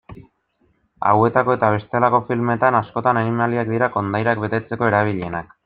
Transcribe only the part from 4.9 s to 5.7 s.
erabilienak.